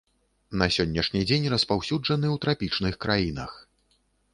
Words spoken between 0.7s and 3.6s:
сённяшні дзень распаўсюджаны ў трапічных краінах.